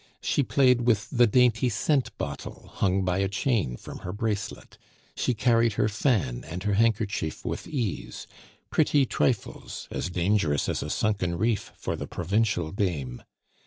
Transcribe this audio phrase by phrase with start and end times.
[0.19, 4.79] She played with the dainty scent bottle, hung by a chain from her bracelet;
[5.15, 8.25] she carried her fan and her handkerchief with ease
[8.71, 13.21] pretty trifles, as dangerous as a sunken reef for the provincial dame.